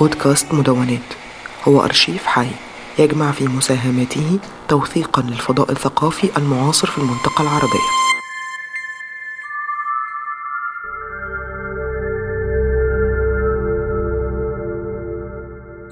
[0.00, 1.00] بودكاست مدونات.
[1.68, 2.46] هو أرشيف حي
[2.98, 7.88] يجمع في مساهماته توثيقا للفضاء الثقافي المعاصر في المنطقة العربية.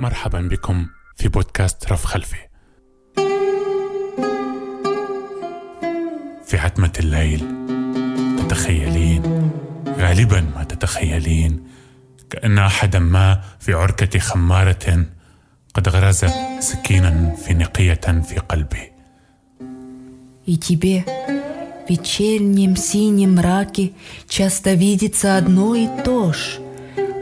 [0.01, 0.87] مرحبا بكم
[1.17, 2.37] في بودكاست رف خلفي.
[6.47, 7.41] في عتمة الليل
[8.39, 9.51] تتخيلين
[10.00, 11.64] غالبا ما تتخيلين
[12.30, 15.06] كأن أحدا ما في عركة خمارة
[15.74, 16.26] قد غرز
[16.60, 18.92] سكينا في نقية في قلبي
[20.48, 23.94] И тебе в вечернем синем мраке
[24.28, 26.60] часто видится одно и то ж,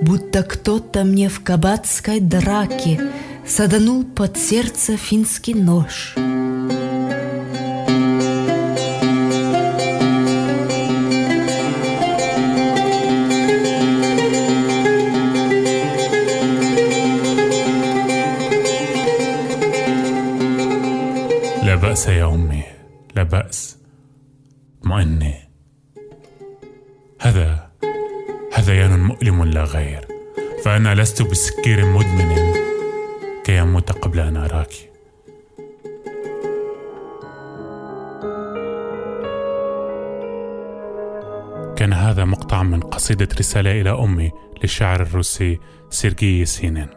[0.01, 2.99] будто кто-то мне в кабацкой драке
[3.47, 6.15] саданул под сердце финский нож.
[24.80, 25.34] اطمئني
[27.20, 27.70] هذا
[28.54, 30.08] هذيان مؤلم لا غير.
[30.64, 32.54] فأنا لست بسكير مدمن
[33.44, 34.72] كي أموت قبل أن أراك.
[41.76, 44.30] كان هذا مقطع من قصيدة رسالة إلى أمي
[44.62, 45.58] للشاعر الروسي
[45.90, 46.88] سيرجي يسينين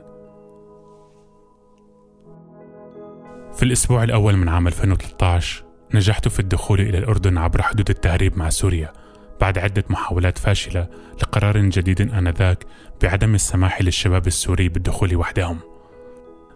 [3.53, 8.49] في الأسبوع الأول من عام 2013 نجحت في الدخول إلى الأردن عبر حدود التهريب مع
[8.49, 8.93] سوريا
[9.41, 10.87] بعد عدة محاولات فاشلة
[11.21, 12.65] لقرار جديد آنذاك
[13.01, 15.59] بعدم السماح للشباب السوري بالدخول وحدهم.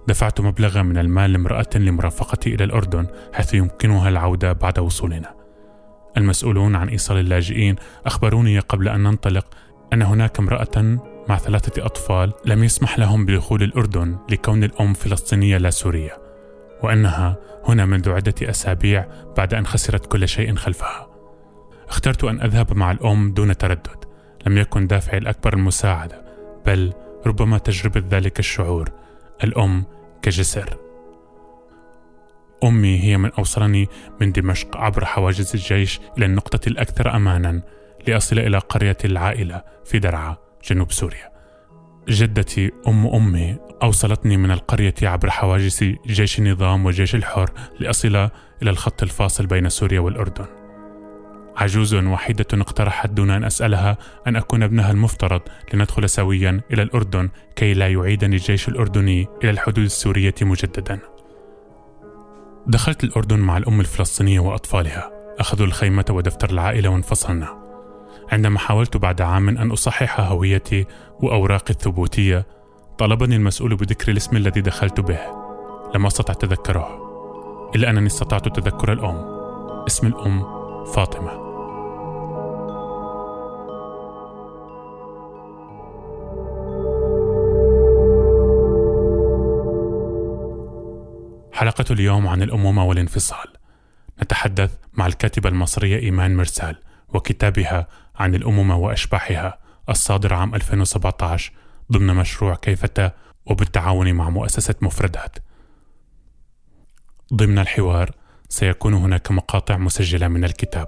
[0.07, 5.33] دفعت مبلغا من المال لامرأة لمرافقتي إلى الأردن حيث يمكنها العودة بعد وصولنا.
[6.17, 9.45] المسؤولون عن إيصال اللاجئين أخبروني قبل أن ننطلق
[9.93, 10.99] أن هناك امرأة
[11.29, 16.24] مع ثلاثة أطفال لم يسمح لهم بدخول الأردن لكون الأم فلسطينية لا سورية.
[16.85, 17.37] وأنها
[17.67, 19.05] هنا منذ عدة أسابيع
[19.37, 21.07] بعد أن خسرت كل شيء خلفها.
[21.87, 24.05] اخترت أن أذهب مع الأم دون تردد،
[24.47, 26.25] لم يكن دافعي الأكبر المساعدة،
[26.65, 26.93] بل
[27.25, 28.89] ربما تجربة ذلك الشعور،
[29.43, 29.85] الأم
[30.21, 30.77] كجسر.
[32.63, 33.87] أمي هي من أوصلني
[34.21, 37.61] من دمشق عبر حواجز الجيش إلى النقطة الأكثر أمانا
[38.07, 40.37] لأصل إلى قرية العائلة في درعا
[40.69, 41.34] جنوب سوريا.
[42.09, 47.49] جدتي أم أمي أوصلتني من القرية عبر حواجز جيش النظام وجيش الحر
[47.79, 48.29] لأصل
[48.61, 50.45] إلى الخط الفاصل بين سوريا والأردن.
[51.57, 55.41] عجوز وحيدة اقترحت دون أن أسألها أن أكون ابنها المفترض
[55.73, 60.99] لندخل سويا إلى الأردن كي لا يعيدني الجيش الأردني إلى الحدود السورية مجددا.
[62.67, 67.64] دخلت الأردن مع الأم الفلسطينية وأطفالها أخذوا الخيمة ودفتر العائلة وانفصلنا
[68.31, 70.85] عندما حاولت بعد عام أن أصحح هويتي
[71.19, 72.45] وأوراقي الثبوتية
[72.97, 75.19] طلبني المسؤول بذكر الاسم الذي دخلت به.
[75.95, 77.05] لم أستطع تذكره
[77.75, 79.15] إلا أنني استطعت تذكر الأم
[79.87, 80.43] اسم الأم
[80.85, 81.45] فاطمة.
[91.53, 93.47] حلقة اليوم عن الأمومة والانفصال.
[94.23, 96.75] نتحدث مع الكاتبة المصرية إيمان مرسال
[97.13, 97.87] وكتابها
[98.19, 99.59] عن الأمومة وأشباحها.
[99.89, 101.51] الصادر عام 2017
[101.91, 103.11] ضمن مشروع كيفتا
[103.45, 105.35] وبالتعاون مع مؤسسة مفردات.
[107.33, 108.11] ضمن الحوار
[108.49, 110.87] سيكون هناك مقاطع مسجلة من الكتاب.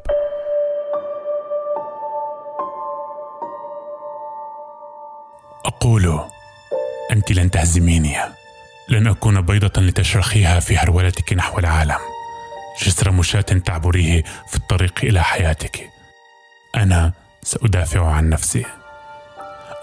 [5.65, 6.19] أقول
[7.11, 8.17] أنت لن تهزميني.
[8.89, 11.99] لن أكون بيضة لتشرخيها في هرولتك نحو العالم.
[12.83, 15.96] جسر مشاة تعبريه في الطريق إلى حياتك.
[16.77, 18.65] أنا سأدافع عن نفسي.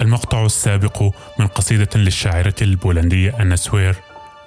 [0.00, 1.02] المقطع السابق
[1.38, 3.96] من قصيدة للشاعرة البولندية أنا سوير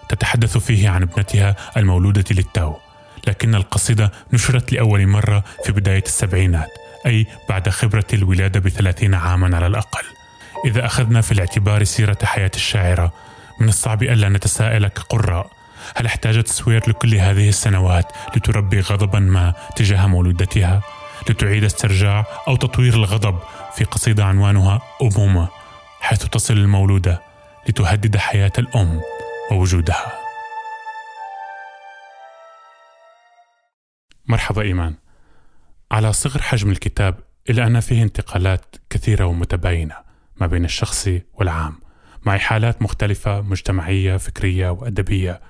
[0.10, 2.74] تتحدث فيه عن ابنتها المولودة للتو
[3.28, 6.70] لكن القصيدة نشرت لأول مرة في بداية السبعينات
[7.06, 10.04] أي بعد خبرة الولادة بثلاثين عاما على الأقل.
[10.66, 13.14] إذا أخذنا في الاعتبار سيرة حياة الشاعرة
[13.62, 15.52] من الصعب ألا نتساءل كقراء
[15.96, 18.06] هل احتاجت سوير لكل هذه السنوات
[18.36, 20.82] لتربي غضبا ما تجاه مولودتها؟
[21.30, 23.40] لتعيد استرجاع أو تطوير الغضب
[23.76, 25.50] في قصيدة عنوانها أمومة
[26.02, 27.22] حيث تصل المولودة
[27.70, 29.02] لتهدد حياة الأم
[29.52, 30.14] ووجودها.
[34.28, 34.96] مرحبا إيمان.
[35.92, 37.20] على صغر حجم الكتاب
[37.50, 39.96] إلا أن فيه انتقالات كثيرة ومتباينة
[40.42, 41.80] ما بين الشخصي والعام
[42.26, 45.42] مع حالات مختلفة مجتمعية فكرية وأدبية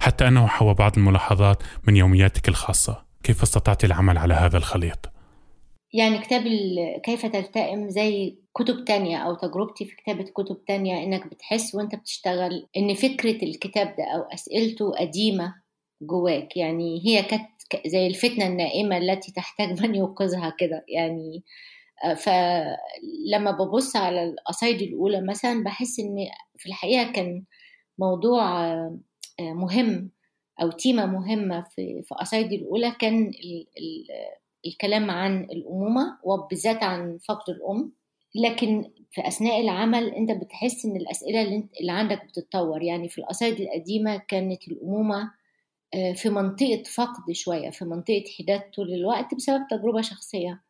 [0.00, 3.04] حتى أنه حوى بعض الملاحظات من يومياتك الخاصة.
[3.22, 5.11] كيف استطعت العمل على هذا الخليط؟
[5.92, 6.42] يعني كتاب
[7.04, 12.68] كيف تلتئم زي كتب تانية أو تجربتي في كتابة كتب تانية إنك بتحس وإنت بتشتغل
[12.76, 15.54] إن فكرة الكتاب ده أو أسئلته قديمة
[16.02, 16.56] جواك.
[16.56, 17.48] يعني هي كانت
[17.86, 20.84] زي الفتنة النائمة التي تحتاج من يوقظها كده.
[20.88, 21.42] يعني
[22.04, 26.16] آه، فلما ببص على القصايد الأولى مثلا بحس إن
[26.58, 27.44] في الحقيقة كان
[27.98, 28.98] موضوع آه،
[29.40, 30.10] مهم
[30.62, 33.32] أو تيمة مهمة في قصايدي الأولى كان
[34.66, 37.92] الكلام عن الأمومة وبالذات عن فقد الأم
[38.34, 42.82] لكن في أثناء العمل أنت بتحس إن الأسئلة اللي, عندك بتتطور.
[42.82, 45.30] يعني في القصايد القديمة كانت الأمومة
[45.94, 50.62] آه، في منطقة فقد شوية في منطقة حداد طول الوقت بسبب تجربة شخصية.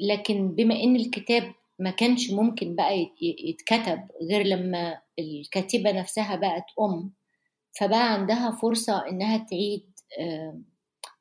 [0.00, 7.12] لكن بما إن الكتاب ما كانش ممكن بقى يتكتب غير لما الكاتبة نفسها بقت أم
[7.72, 9.90] فبقى عندها فرصة إنها تعيد
[10.20, 10.60] آه،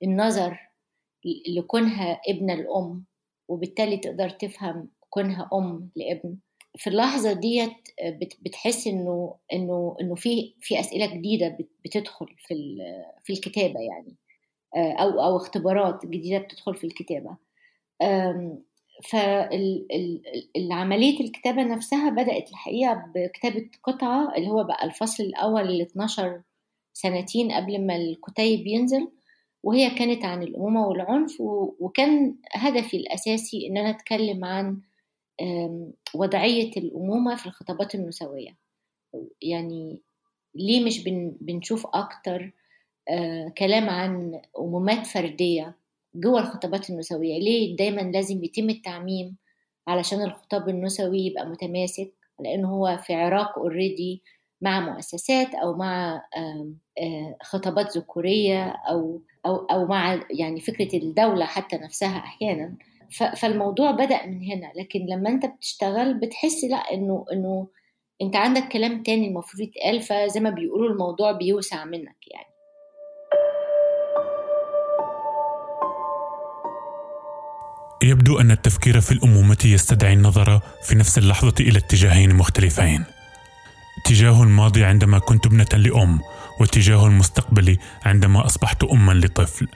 [0.03, 0.68] النظر
[1.57, 3.05] لكونها ابنة الأم
[3.47, 6.37] وبالتالي تقدر تفهم كونها أم لابن.
[6.77, 7.71] في اللحظة ديت
[8.41, 12.77] بتحس إنه إنه إنه في في أسئلة جديدة بتدخل في
[13.23, 14.15] في الكتابة يعني.
[14.75, 17.37] آه، أو أو اختبارات جديدة بتدخل في الكتابة.
[20.55, 26.41] فالعملية الكتابة نفسها بدأت الحقيقة بكتابة قطعة اللي هو بقى الفصل الأول اللي 12
[26.93, 29.11] سنتين قبل ما الكتيب ينزل.
[29.63, 31.35] وهي كانت عن الأمومة والعنف
[31.79, 34.81] وكان هدفي الأساسي إن أنا أتكلم عن
[36.15, 38.57] وضعية الأمومة في الخطابات النسوية.
[39.41, 40.01] يعني
[40.55, 41.03] ليه مش
[41.41, 42.51] بنشوف أكتر
[43.57, 45.75] كلام عن أمومات فردية
[46.15, 49.35] جوه الخطابات النسوية؟ ليه دايما لازم يتم التعميم
[49.87, 54.21] علشان الخطاب النسوي يبقى متماسك؟ لأنه هو في عراق اوريدي
[54.61, 56.23] مع مؤسسات أو مع
[57.43, 62.73] خطابات ذكورية أو أو أو مع يعني فكرة الدولة حتى نفسها أحيانا
[63.35, 67.67] فالموضوع بدأ من هنا لكن لما أنت بتشتغل بتحس لأ إنه إنه
[68.21, 72.49] أنت عندك كلام تاني المفروض يتقال فزي ما بيقولوا الموضوع بيوسع منك يعني
[78.03, 83.05] يبدو أن التفكير في الأمومة يستدعي النظر في نفس اللحظة إلى اتجاهين مختلفين.
[84.05, 86.19] اتجاه الماضي عندما كنت ابنة لأم،
[86.59, 89.67] واتجاه المستقبل عندما أصبحت أما لطفل.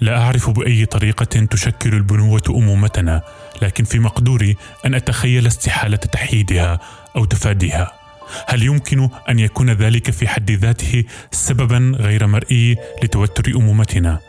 [0.00, 3.22] لا أعرف بأي طريقة تشكل البنوة أمومتنا،
[3.62, 4.56] لكن في مقدوري
[4.86, 6.80] أن أتخيل استحالة تحييدها
[7.16, 7.92] أو تفاديها.
[8.48, 14.20] هل يمكن أن يكون ذلك في حد ذاته سببا غير مرئي لتوتر أمومتنا؟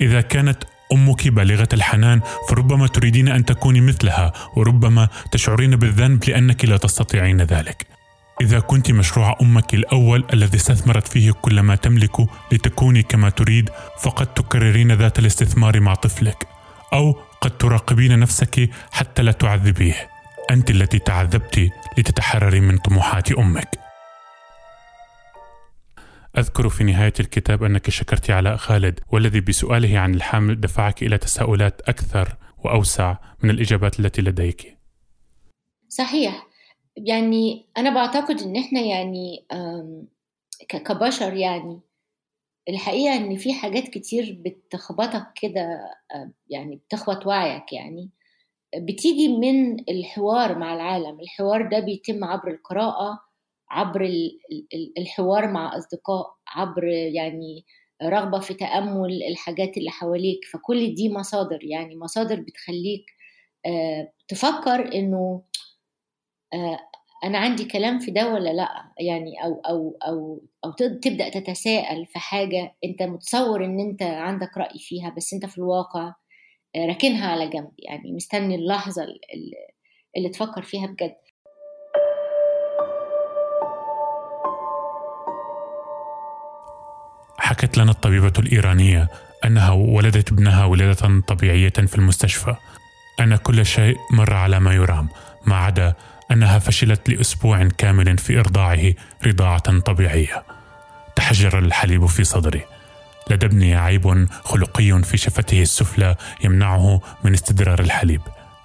[0.00, 6.76] إذا كانت أمك بالغة الحنان فربما تريدين أن تكوني مثلها وربما تشعرين بالذنب لأنك لا
[6.76, 7.97] تستطيعين ذلك
[8.40, 12.16] إذا كنت مشروع أمك الأول الذي استثمرت فيه كل ما تملك
[12.52, 13.70] لتكوني كما تريد
[14.00, 16.46] فقد تكررين ذات الاستثمار مع طفلك
[16.92, 20.10] أو قد تراقبين نفسك حتى لا تعذبيه.
[20.50, 23.78] أنت التي تعذبت لتتحرري من طموحات أمك.
[26.38, 31.80] أذكر في نهاية الكتاب أنك شكرت علاء خالد والذي بسؤاله عن الحامل دفعك إلى تساؤلات
[31.88, 34.78] أكثر وأوسع من الإجابات التي لديك.
[35.88, 36.47] صحيح.
[37.06, 39.46] يعني أنا بعتقد إن إحنا يعني
[40.68, 41.80] كبشر يعني
[42.68, 45.90] الحقيقة إن في حاجات كتير بتخبطك كده
[46.50, 48.10] يعني بتخبط وعيك يعني.
[48.76, 51.20] بتيجي من الحوار مع العالم.
[51.20, 53.20] الحوار ده بيتم عبر القراءة
[53.70, 54.10] عبر
[54.98, 57.64] الحوار مع أصدقاء عبر يعني
[58.02, 60.44] رغبة في تأمل الحاجات اللي حواليك.
[60.52, 63.04] فكل دي مصادر يعني مصادر بتخليك
[63.66, 65.42] آه، تفكر إنه
[66.54, 66.78] آه،
[67.24, 70.70] أنا عندي كلام في ده ولا لأ؟ يعني أو أو أو أو
[71.02, 76.14] تبدأ تتساءل في حاجة أنت متصور إن أنت عندك رأي فيها بس أنت في الواقع
[76.76, 79.20] آه، راكنها على جنب يعني مستني اللحظة اللي,
[80.16, 81.14] اللي تفكر فيها بجد.
[87.38, 89.08] حكت لنا الطبيبة الإيرانية
[89.44, 92.56] أنها ولدت ابنها ولادة طبيعية في المستشفى.
[93.20, 95.08] أن كل شيء مر على ما يرام
[95.46, 95.94] ما عدا
[96.30, 98.94] أنها فشلت لأسبوع كامل في إرضاعه
[99.26, 100.44] رضاعة طبيعية.
[101.16, 102.62] تحجر الحليب في صدري
[103.30, 108.20] لدى ابني عيب خلقي في شفته السفلى يمنعه من استدرار الحليب.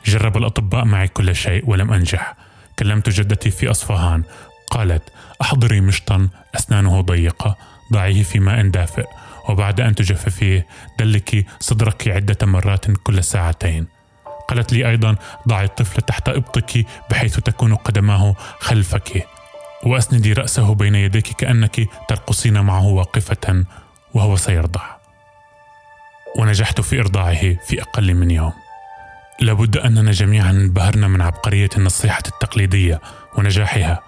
[0.05, 2.35] جرب الأطباء معي كل شيء ولم أنجح.
[2.79, 4.23] كلمت جدتي في أصفهان.
[4.69, 5.03] قالت
[5.41, 7.57] أحضري مشطا أسنانه ضيقة
[7.93, 9.05] ضعيه في ماء دافئ
[9.49, 10.67] وبعد أن تجففيه
[10.99, 13.87] دلكي صدرك عدة مرات كل ساعتين.
[14.47, 15.15] قالت لي أيضا
[15.47, 19.27] ضعي الطفل تحت إبطك بحيث تكون قدماه خلفك
[19.83, 23.65] وأسندي رأسه بين يديك كأنك ترقصين معه واقفة
[24.13, 24.81] وهو سيرضع.
[26.39, 28.53] ونجحت في إرضاعه في أقل من يوم.
[29.39, 33.01] لابد أننا جميعا انبهرنا من عبقرية النصيحة التقليدية
[33.37, 33.99] ونجاحها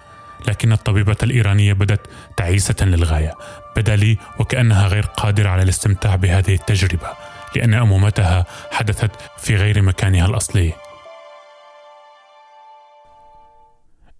[0.48, 2.00] لكن الطبيبة الإيرانية بدت
[2.36, 3.34] تعيسة للغاية.
[3.76, 7.08] بدا لي وكأنها غير قادرة على الاستمتاع بهذه التجربة.
[7.56, 10.72] لأن أمومتها حدثت في غير مكانها الأصلي.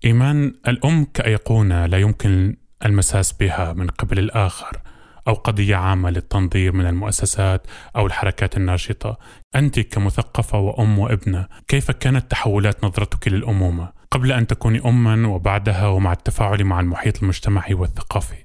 [0.05, 4.81] إيمان الأم كأيقونة لا يمكن المساس بها من قبل الآخر
[5.29, 7.67] أو قضية عامة للتنظير من المؤسسات
[7.97, 9.19] أو الحركات الناشطة.
[9.55, 16.13] أنت كمثقفة وأم وابنة كيف كانت تحولات نظرتك للأمومة؟ قبل أن تكوني أما وبعدها ومع
[16.13, 18.45] التفاعل مع المحيط المجتمعي والثقافي.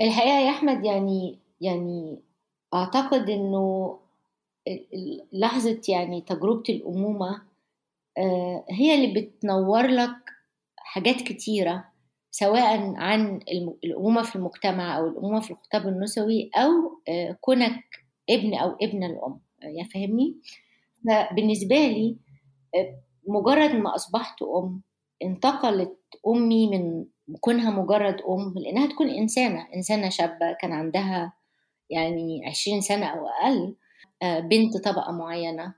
[0.00, 2.25] الحقيقة يا أحمد يعني يعني
[2.74, 3.98] أعتقد إنه
[5.32, 7.42] لحظة يعني تجربة الأمومة
[8.18, 10.16] آه، هي اللي بتنور لك
[10.78, 11.84] حاجات كتيرة
[12.30, 13.40] سواء عن
[13.84, 17.84] الأمومة في المجتمع أو الأمومة في الخطاب النسوي أو آه، كونك
[18.30, 20.36] ابن أو ابنة الأم يعني فاهمني؟
[21.08, 22.16] فبالنسبة لي
[22.76, 22.96] آه،
[23.28, 24.82] مجرد ما أصبحت أم
[25.22, 27.04] انتقلت أمي من
[27.40, 31.32] كونها مجرد أم لأنها تكون إنسانة إنسانة شابة كان عندها
[31.90, 33.76] يعني عشرين سنة أو أقل
[34.22, 35.74] آه، بنت طبقة معينة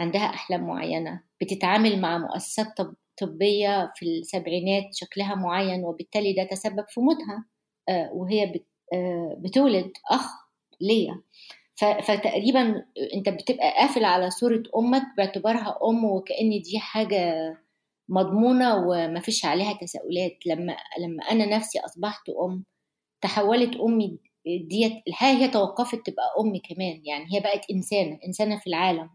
[0.00, 6.84] عندها أحلام معينة بتتعامل مع مؤسسات طب طبية في السبعينات شكلها معين وبالتالي ده تسبب
[6.88, 7.44] في موتها
[7.88, 8.60] آه، وهي
[8.94, 10.30] آه، بتولد أخ
[10.80, 11.22] ليا.
[11.74, 17.34] فتقريبا أنت بتبقى قافل على صورة أمك باعتبارها أم وكأن دي حاجة
[18.08, 20.46] مضمونة وما فيش عليها تساؤلات.
[20.46, 22.64] لما لما أنا نفسي أصبحت أم
[23.22, 28.66] تحولت أمي ديت الحقيقة هي توقفت تبقى امي كمان يعني هي بقت انسانة إنسانة في
[28.66, 29.10] العالم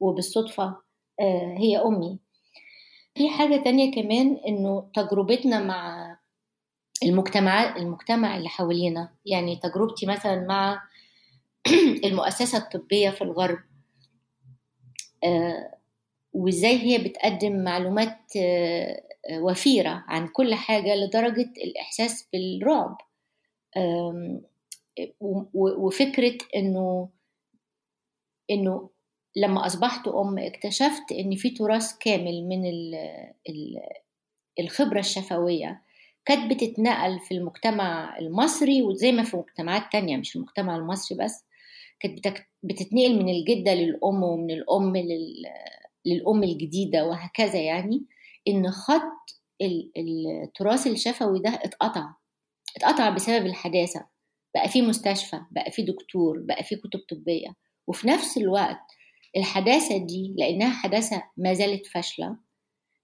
[0.00, 0.76] وبالصدفة
[1.20, 2.18] آه، هي أمي.
[3.14, 6.10] في حاجة تانية كمان إنه تجربتنا مع
[7.02, 10.82] المجتمع المجتمع اللي حوالينا يعني تجربتي مثلا مع
[12.04, 13.58] المؤسسة الطبية في الغرب
[15.24, 15.78] آه،
[16.32, 19.02] وإزاي هي بتقدم معلومات آه،
[19.40, 22.98] وفيرة عن كل حاجة لدرجة الإحساس بالرعب.
[25.54, 27.08] وفكرة إنه
[28.50, 28.90] إنه
[29.36, 32.62] لما أصبحت أم اكتشفت إن في تراث كامل من
[34.60, 35.82] الخبرة الشفوية
[36.24, 41.44] كانت بتتنقل في المجتمع المصري وزي ما في مجتمعات تانية مش المجتمع المصري بس
[42.00, 42.26] كانت
[42.62, 44.96] بتتنقل من الجدة للأم ومن الأم
[46.06, 48.04] للأم الجديدة وهكذا يعني
[48.48, 49.40] إن خط
[49.96, 52.14] التراث الشفوي ده اتقطع.
[52.76, 54.06] اتقطع بسبب الحداثة.
[54.54, 57.54] بقى في مستشفى بقى في دكتور بقى في كتب طبية.
[57.86, 58.80] وفي نفس الوقت
[59.36, 62.36] الحداثة دي لأنها حداثة ما زالت فاشلة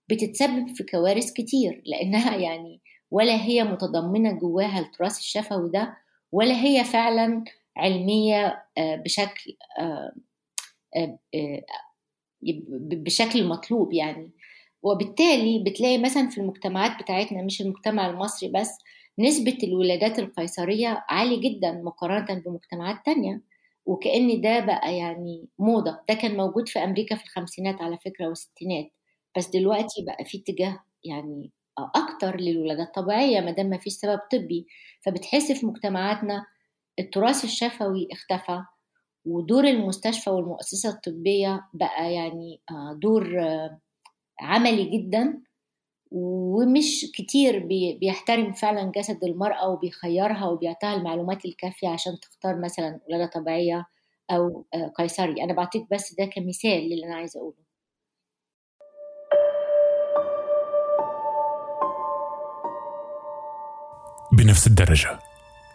[0.09, 5.97] بتتسبب في كوارث كتير لأنها يعني ولا هي متضمنة جواها التراث الشفوي ده
[6.33, 7.45] ولا هي فعلا
[7.77, 10.13] علمية آه، بشكل آه،
[10.97, 11.19] آه،
[12.93, 14.31] بشكل مطلوب يعني.
[14.83, 18.79] وبالتالي بتلاقي مثلا في المجتمعات بتاعتنا مش المجتمع المصري بس
[19.19, 23.43] نسبة الولادات القيصرية عالية جدا مقارنة بمجتمعات تانية
[23.87, 26.01] وكأن ده بقى يعني موضة.
[26.09, 28.91] ده كان موجود في أمريكا في الخمسينات على فكرة والستينات.
[29.39, 34.67] بس دلوقتي بقى في اتجاه يعني أكتر للولادات الطبيعية ما دام ما فيش سبب طبي.
[35.01, 36.47] فبتحس في مجتمعاتنا
[36.99, 38.63] التراث الشفوي اختفى
[39.27, 43.81] ودور المستشفى والمؤسسة الطبية بقى يعني آه، دور آه،
[44.41, 45.43] عملي جدا.
[46.17, 47.67] ومش كتير
[48.01, 53.87] بيحترم فعلا جسد المرأة وبيخيرها وبيعطيها المعلومات الكافية عشان تختار مثلا ولادة طبيعية
[54.31, 55.43] أو آه، قيصري.
[55.45, 57.67] أنا بعطيك بس ده كمثال للي أنا عايزة أقوله.
[64.33, 65.19] بنفس الدرجة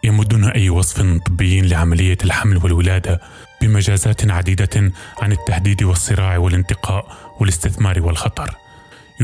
[0.04, 3.20] يمدون أي وصف طبي لعملية الحمل والولادة
[3.60, 8.61] بمجازات عديدة عن التهديد والصراع والانتقاء والاستثمار والخطر.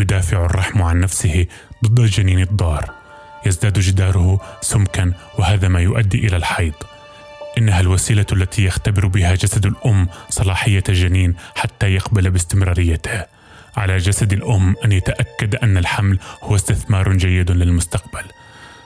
[0.00, 1.46] يدافع الرحم عن نفسه
[1.84, 2.90] ضد الجنين الضار
[3.46, 6.74] يزداد جداره سمكا وهذا ما يؤدي إلى الحيض.
[7.58, 13.24] إنها الوسيلة التي يختبر بها جسد الأم صلاحية الجنين حتى يقبل باستمراريته.
[13.76, 18.24] على جسد الأم أن يتأكد أن الحمل هو استثمار جيد للمستقبل.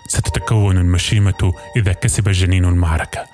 [0.09, 3.25] ستتكون المشيمة إذا كسب الجنين المعركة.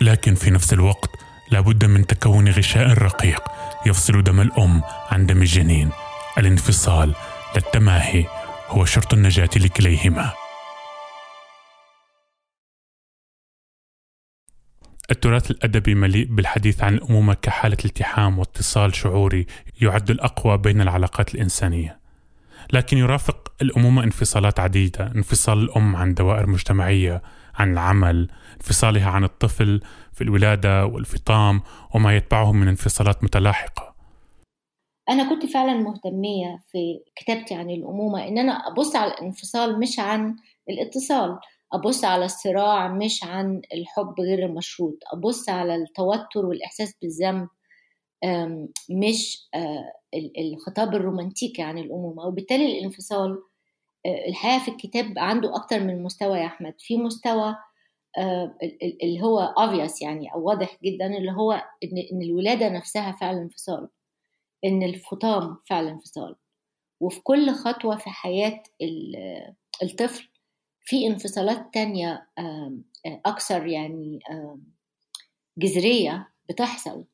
[0.00, 1.10] لكن في نفس الوقت
[1.50, 3.42] لابد من تكون غشاء رقيق
[3.86, 5.90] يفصل دم الأم عن دم الجنين.
[6.38, 7.14] الانفصال
[7.54, 8.24] للتماهي
[8.68, 10.32] هو شرط النجاة لكليهما.
[15.10, 19.46] التراث الأدبي مليء بالحديث عن الأمومة كحالة التحام واتصال شعوري
[19.80, 22.00] يعد الأقوى بين العلاقات الإنسانية.
[22.72, 27.22] لكن يرافق الأمومة انفصالات عديدة انفصال الأم عن دوائر مجتمعية
[27.54, 29.80] عن العمل انفصالها عن الطفل
[30.12, 31.62] في الولادة والفطام
[31.94, 33.85] وما يتبعه من انفصالات متلاحقة.
[35.08, 40.36] أنا كنت فعلا مهتمية في كتابتي عن الأمومة إن أنا أبص على الانفصال مش عن
[40.70, 41.38] الاتصال
[41.72, 47.48] أبص على الصراع مش عن الحب غير المشروط أبص على التوتر والإحساس بالذنب
[48.90, 49.92] مش آه،
[50.38, 52.26] الخطاب الرومانتيكي عن الأمومة.
[52.26, 53.42] وبالتالي الانفصال
[54.06, 56.74] آه، الحقيقة في الكتاب عنده أكتر من مستوى يا أحمد.
[56.78, 57.56] في مستوى
[58.18, 58.58] آه،
[59.02, 61.52] اللي هو obvious يعني أو واضح جدا اللي هو
[62.12, 63.88] إن الولادة نفسها فعلا انفصال.
[64.64, 66.36] إن الفطام فعلا انفصال
[67.00, 68.62] وفي كل خطوة في حياة
[69.82, 70.28] الطفل
[70.80, 72.26] في انفصالات تانية
[73.06, 74.18] أكثر يعني
[75.58, 77.04] جذرية بتحصل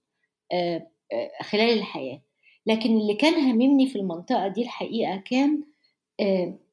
[1.42, 2.22] خلال الحياة.
[2.66, 5.64] لكن اللي كان هاممني في المنطقة دي الحقيقة كان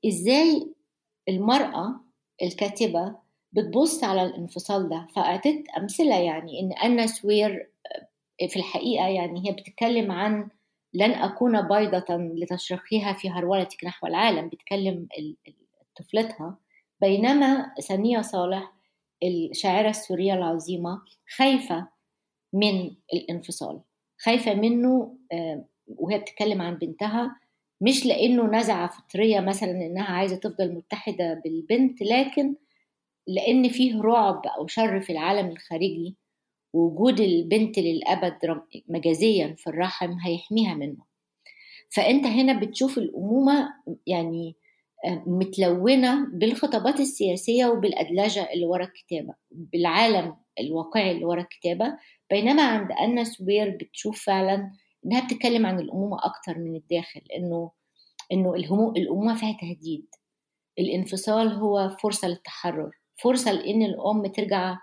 [0.05, 0.73] إزاي
[1.29, 1.99] المرأة
[2.41, 3.15] الكاتبة
[3.51, 5.07] بتبص على الانفصال ده.
[5.15, 7.69] فأعطيت أمثلة يعني إن أنا سوير
[8.49, 10.49] في الحقيقة يعني هي بتتكلم عن
[10.93, 15.07] لن أكون بيضة لتشرقيها في هرولتك نحو العالم بتكلم
[15.95, 16.57] طفلتها.
[17.01, 18.73] بينما سنية صالح
[19.23, 21.01] الشاعرة السورية العظيمة
[21.35, 21.87] خايفة
[22.53, 23.81] من الانفصال
[24.19, 25.17] خايفة منه
[25.87, 27.35] وهي بتتكلم عن بنتها
[27.81, 32.55] مش لأنه نزعة فطرية مثلا إنها عايزة تفضل متحدة بالبنت لكن
[33.27, 36.15] لأن فيه رعب أو شر في العالم الخارجي.
[36.73, 41.09] وجود البنت للأبد مجازيا في الرحم هيحميها منه.
[41.89, 43.69] فأنت هنا بتشوف الأمومة
[44.07, 44.55] يعني
[45.05, 51.97] آه، متلونة بالخطابات السياسية وبالأدلجة اللي ورا الكتابة بالعالم الواقعي اللي ورا الكتابة.
[52.29, 54.71] بينما عند أنا سوير بتشوف فعلا
[55.05, 57.71] إنها بتتكلم عن الأمومة أكتر من الداخل إنه
[58.31, 58.53] إنه
[58.97, 60.05] الأمومة فيها تهديد.
[60.79, 62.91] الانفصال هو فرصة للتحرر
[63.23, 64.77] فرصة لإن الأم ترجع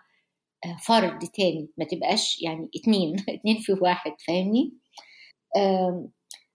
[0.86, 4.72] فرد تاني ما تبقاش يعني اتنين اتنين في واحد فاهمني؟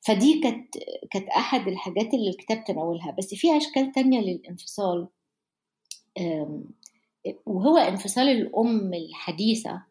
[0.07, 0.77] فدي كانت
[1.11, 5.07] كانت أحد الحاجات اللي الكتاب تناولها بس في أشكال تانية للانفصال.
[7.45, 9.83] وهو انفصال الأم الحديثة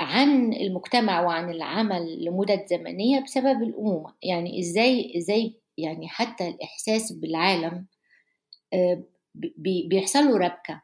[0.00, 4.14] عن المجتمع وعن العمل لمدد زمنية بسبب الأمومة.
[4.22, 7.86] يعني إزاي إزاي يعني حتى الإحساس بالعالم
[9.88, 10.82] بيحصل له ربكة.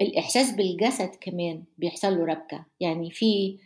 [0.00, 2.66] الإحساس بالجسد كمان بيحصل له ربكة.
[2.80, 3.58] يعني في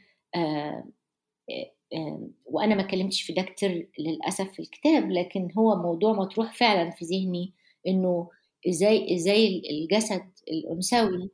[2.46, 7.04] وأنا ما اتكلمتش في ده كتير للأسف في الكتاب لكن هو موضوع مطروح فعلا في
[7.04, 7.52] ذهني
[7.86, 8.28] إنه
[8.68, 11.30] إزاي إزاي الجسد الأنثوي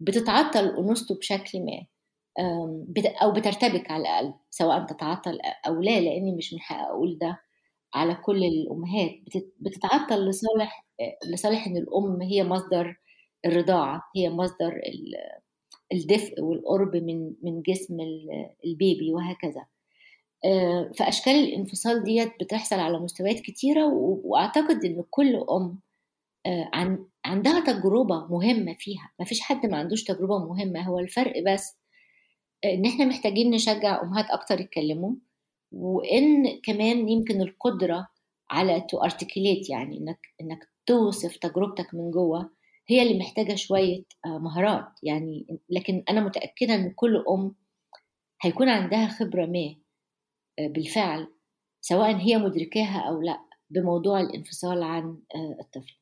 [0.00, 1.86] بتتعطل أنوثته بشكل ما
[3.22, 7.40] أو بترتبك على الأقل سواء تتعطل أو لا لأني مش من حق أقول ده
[7.94, 9.10] على كل الأمهات.
[9.60, 10.86] بتتعطل لصالح
[11.26, 12.96] لصالح إن الأم هي مصدر
[13.46, 14.80] الرضاعة هي مصدر
[15.92, 17.96] الدفء والقرب من من جسم
[18.64, 19.66] البيبي وهكذا.
[20.44, 23.86] آه، فأشكال الانفصال ديت بتحصل على مستويات كتيرة
[24.24, 25.78] وأعتقد إن كل أم
[26.46, 29.10] آه، عن عندها تجربة مهمة فيها.
[29.18, 30.80] ما فيش حد ما عندوش تجربة مهمة.
[30.80, 31.76] هو الفرق بس
[32.64, 35.12] إن إحنا محتاجين نشجع أمهات أكتر يتكلموا
[35.72, 38.08] وإن كمان يمكن القدرة
[38.50, 39.02] على تو
[39.70, 42.50] يعني انك إنك توصف تجربتك من جوه
[42.90, 44.88] هي اللي محتاجة شوية آه، مهارات.
[45.02, 47.54] يعني لكن أنا متأكدة إن كل أم
[48.42, 49.74] هيكون عندها خبرة ما
[50.60, 51.34] بالفعل
[51.80, 53.38] سواء هي مدركاها أو لأ
[53.70, 55.94] بموضوع الانفصال عن آه، الطفل.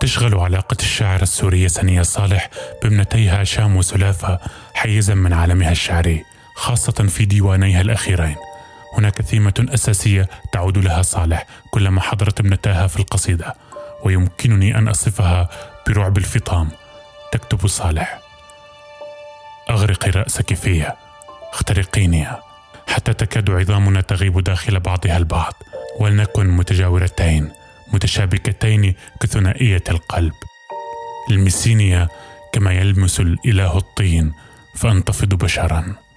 [0.00, 2.50] تشغل علاقة الشاعرة السورية سنية صالح
[2.82, 4.38] بابنتيها شام وسلافة
[4.74, 6.24] حيزا من عالمها الشعري
[6.54, 8.36] خاصة في ديوانيها الأخيرين.
[8.92, 13.54] هناك ثيمة أساسية تعود لها صالح كلما حضرت ابنتاها في القصيدة
[14.04, 15.48] ويمكنني أن أصفها
[15.86, 16.68] برعب الفطام.
[17.32, 18.20] تكتب صالح.
[19.70, 20.96] أغرقي رأسك فيها.
[21.52, 22.26] اخترقيني.
[22.86, 25.54] حتى تكاد عظامنا تغيب داخل بعضها البعض.
[26.00, 27.52] ولنكن متجاورتين
[27.92, 30.32] متشابكتين كثنائية القلب.
[31.30, 32.08] المسينيا
[32.52, 34.32] كما يلمس الإله الطين
[34.76, 36.07] فأنتفض بشرا.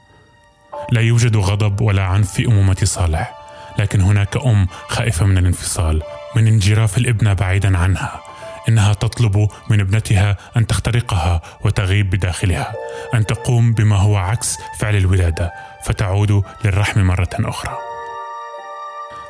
[0.91, 3.33] لا يوجد غضب ولا عنف في أمومة صالح
[3.79, 6.01] لكن هناك أم خائفة من الانفصال
[6.35, 8.21] من انجراف الابنة بعيدا عنها.
[8.69, 12.73] إنها تطلب من ابنتها أن تخترقها وتغيب بداخلها
[13.13, 15.53] أن تقوم بما هو عكس فعل الولادة
[15.85, 17.77] فتعود للرحم مرة أخرى.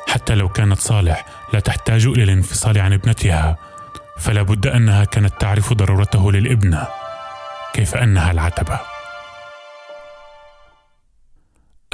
[0.08, 3.56] حتى لو كانت صالح لا تحتاج إلى الانفصال عن ابنتها
[4.18, 6.86] فلا بد أنها كانت تعرف ضرورته للابنه
[7.74, 8.91] كيف أنها العتبة.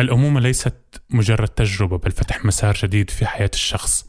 [0.00, 0.74] الأمومة ليست
[1.10, 4.08] مجرد تجربة بل فتح مسار جديد في حياة الشخص.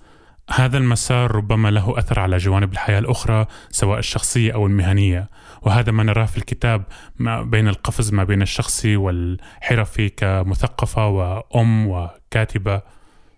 [0.50, 5.30] هذا المسار ربما له أثر على جوانب الحياة الأخرى سواء الشخصية أو المهنية.
[5.62, 6.84] وهذا ما نراه في الكتاب
[7.20, 12.82] ما بين القفز ما بين الشخصي والحرفي كمثقفة وأم وكاتبة.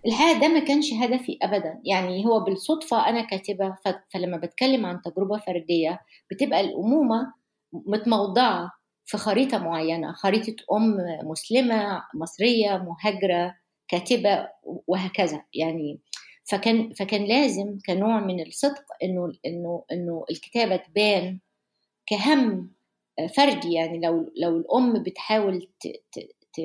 [0.06, 1.80] الحقيقة ده ما كانش هدفي أبدا.
[1.84, 3.74] يعني هو بالصدفة أنا كاتبة
[4.14, 7.32] فلما بتكلم عن تجربة فردية بتبقى الأمومة
[7.72, 8.81] متموضعة.
[9.04, 13.54] في خريطة معينة خريطة أم مسلمة مصرية مهاجرة
[13.88, 14.48] كاتبة
[14.86, 16.00] وهكذا يعني
[16.44, 21.38] فكان فكان لازم كنوع من الصدق إنه إنه إنه الكتابة تبان
[22.06, 22.70] كهم
[23.36, 26.18] فردي يعني لو لو الأم بتحاول ت ت
[26.54, 26.60] ت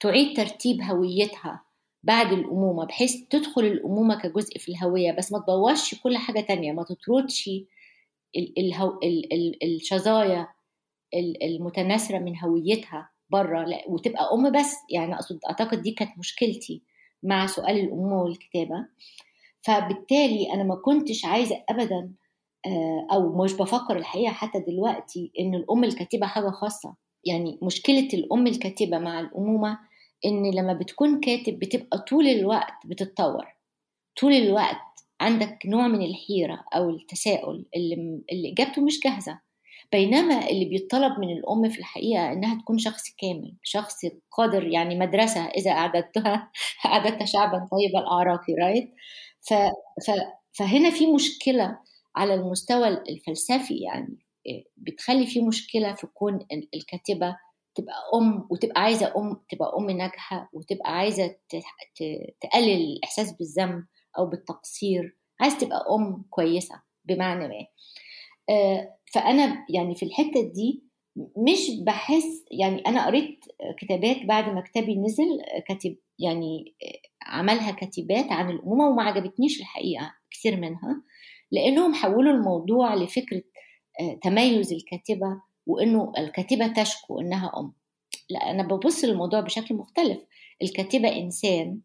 [0.00, 1.64] تعيد ترتيب هويتها
[2.02, 6.84] بعد الأمومة بحيث تدخل الأمومة كجزء في الهوية بس ما تبوظش كل حاجة تانية ما
[6.84, 7.50] تطردش.
[9.62, 10.48] الشظايا
[11.14, 16.82] المتناثرة من هويتها بره وتبقى أم بس يعني أقصد أعتقد دي كانت مشكلتي
[17.22, 18.86] مع سؤال الأمومة والكتابة.
[19.60, 22.12] فبالتالي أنا ما كنتش عايزة أبدا
[22.66, 26.94] آه، أو مش بفكر الحقيقة حتى دلوقتي إن الأم الكاتبة حاجة خاصة.
[27.24, 29.78] يعني مشكلة الأم الكاتبة مع الأمومة
[30.24, 33.46] إن لما بتكون كاتب بتبقى طول الوقت بتتطور.
[34.20, 34.76] طول الوقت
[35.20, 39.40] عندك نوع من الحيرة أو التساؤل اللي, اللي إجابته مش جاهزة.
[39.92, 43.96] بينما اللي بيطلب من الأم في الحقيقة إنها تكون شخص كامل شخص
[44.30, 46.50] قادر يعني مدرسة إذا أعددتها
[46.86, 48.94] أعددت شعبا طيب الأعراقي رايت
[49.40, 49.54] ف...
[50.06, 50.10] ف...
[50.52, 51.78] فهنا في مشكلة
[52.16, 54.18] على المستوى الفلسفي يعني
[54.76, 57.36] بتخلي في مشكلة في كون الكاتبة
[57.74, 61.36] تبقى أم وتبقى عايزة أم تبقى أم ناجحة وتبقى عايزة
[62.40, 63.84] تقلل الإحساس بالذنب
[64.18, 67.54] أو بالتقصير عايزة تبقى أم كويسة بمعنى ما.
[67.54, 67.66] آه،
[69.12, 70.82] فأنا يعني في الحتة دي
[71.16, 73.44] مش بحس يعني أنا قريت
[73.78, 76.74] كتابات بعد ما كتابي نزل كاتب يعني
[77.26, 81.02] عملها كاتبات عن الأمومة وما عجبتنيش الحقيقة كثير منها
[81.52, 83.42] لأنهم حولوا الموضوع لفكرة
[84.00, 87.72] آه، تميز الكاتبة وإنه الكاتبة تشكو إنها أم.
[88.30, 90.18] لا أنا ببص للموضوع بشكل مختلف.
[90.62, 91.80] الكاتبة إنسان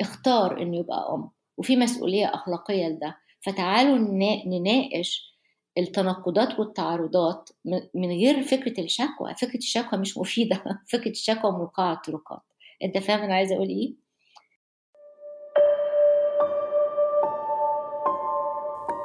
[0.00, 3.16] اختار إنه يبقى أم وفي مسؤولية أخلاقية لده.
[3.40, 3.98] فتعالوا
[4.46, 5.37] نناقش
[5.78, 7.50] التناقضات والتعارضات
[7.94, 9.34] من غير فكرة الشكوى.
[9.34, 10.64] فكرة الشكوى مش مفيدة.
[10.92, 12.42] فكرة الشكوى موقعة الطرقات.
[12.84, 13.94] انت فاهم أنا عايزة أقول إيه؟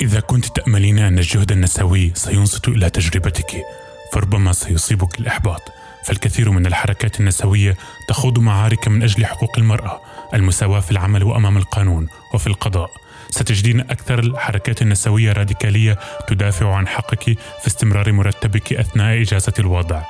[0.01, 3.63] إذا كنت تأملين أن الجهد النسوي سينصت إلى تجربتك
[4.11, 5.61] فربما سيصيبك الإحباط.
[6.03, 10.01] فالكثير من الحركات النسوية تخوض معارك من أجل حقوق المرأة
[10.33, 13.02] المساواة في العمل وأمام القانون وفي القضاء.
[13.33, 20.01] ستجدين أكثر الحركات النسوية راديكالية تدافع عن حقك في استمرار مرتبك أثناء إجازة الوضع.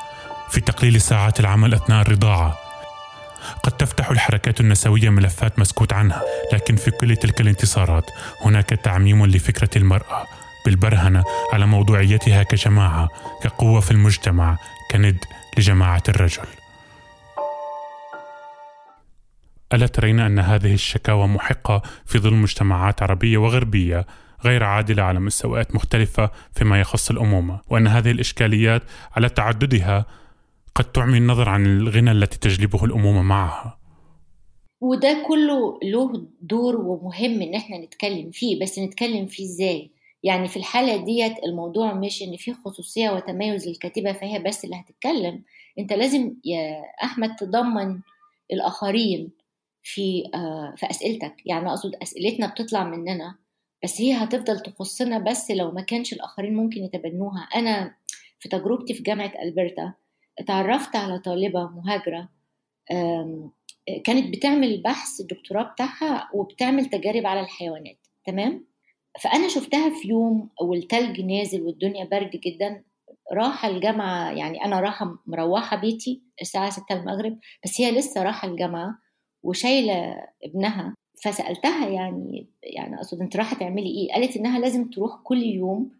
[0.49, 2.57] في تقليل ساعات العمل أثناء الرضاعة.
[3.63, 6.21] قد تفتح الحركات النسوية ملفات مسكوت عنها
[6.53, 8.05] لكن في كل تلك الانتصارات
[8.45, 10.27] هناك تعميم لفكرة المرأة
[10.65, 13.09] بالبرهنة على موضوعيتها كجماعة
[13.43, 14.57] كقوة في المجتمع
[14.91, 15.17] كند
[15.57, 16.62] لجماعة الرجل.
[19.73, 24.05] ألا ترين أن هذه الشكاوى محقة في ظل مجتمعات عربية وغربية
[24.45, 28.83] غير عادلة على مستويات مختلفة فيما يخص الأمومة وأن هذه الإشكاليات
[29.15, 30.05] على تعددها
[30.75, 33.79] قد تعمي النظر عن الغنى التي تجلبه الأمومة معها.
[34.81, 39.91] وده كله له دور ومهم إن إحنا نتكلم فيه بس نتكلم فيه إزاي؟
[40.23, 45.41] يعني في الحالة ديت الموضوع مش إن في خصوصية وتميز للكاتبة فهي بس اللي هتتكلم.
[45.79, 47.99] أنت لازم يا أحمد تضمن
[48.53, 49.42] الآخرين.
[49.83, 51.35] في آه، في أسئلتك.
[51.45, 53.35] يعني أقصد أسئلتنا بتطلع مننا
[53.83, 57.41] بس هي هتفضل تخصنا بس لو ما كانش الآخرين ممكن يتبنوها.
[57.55, 57.95] أنا
[58.39, 59.93] في تجربتي في جامعة ألبرتا
[60.39, 62.29] اتعرفت على طالبة مهاجرة
[64.05, 67.97] كانت بتعمل بحث الدكتوراه بتاعها وبتعمل تجارب على الحيوانات.
[68.25, 68.65] تمام؟
[69.21, 72.83] فأنا شفتها في يوم والتلج نازل والدنيا برد جدا.
[73.33, 78.99] راح الجامعة يعني أنا راحة مروحة بيتي الساعة 6 المغرب بس هي لسه راحة الجامعة.
[79.43, 85.43] وشايلة ابنها فسألتها يعني يعني أقصد أنت رايحة تعملي إيه؟ قالت إنها لازم تروح كل
[85.43, 85.91] يوم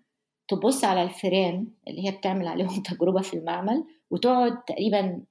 [0.48, 5.22] تبص على الفيران اللي هي بتعمل عليهم تجربة في المعمل وتقعد تقريبا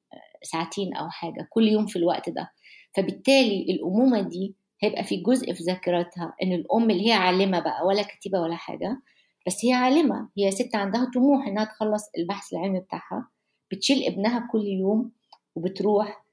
[0.42, 2.50] ساعتين أو حاجة كل يوم في الوقت ده.
[2.94, 8.02] فبالتالي الأمومة دي هيبقى في جزء في ذاكرتها إن الأم اللي هي عالمة بقى ولا
[8.02, 9.00] كتيبة ولا حاجة
[9.46, 10.28] بس هي عالمة.
[10.38, 13.28] هي ست عندها طموح إنها تخلص البحث العلمي بتاعها
[13.72, 15.10] بتشيل ابنها كل يوم
[15.56, 16.24] وبتروح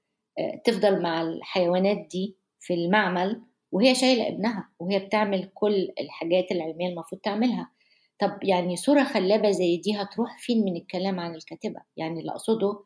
[0.65, 7.21] تفضل مع الحيوانات دي في المعمل وهي شايلة ابنها وهي بتعمل كل الحاجات العلمية المفروض
[7.21, 7.71] تعملها.
[8.19, 12.83] طب يعني صورة خلابة زي دي هتروح فين من الكلام عن الكاتبة؟ يعني اللي أقصده